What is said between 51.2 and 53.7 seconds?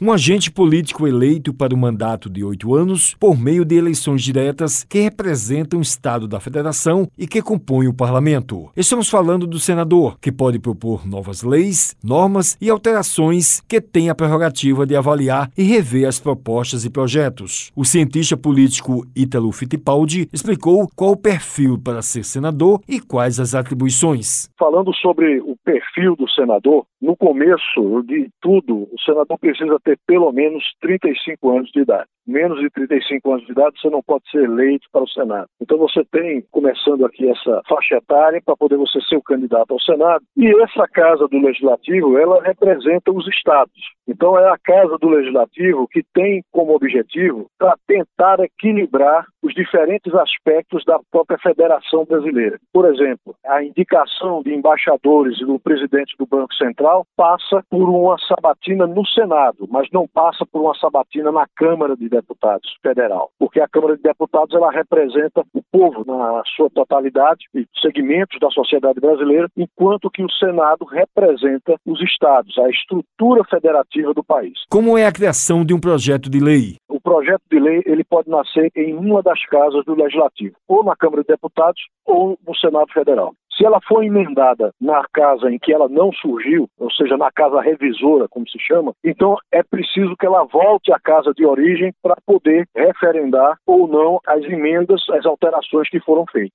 Federação Brasileira. Por exemplo, a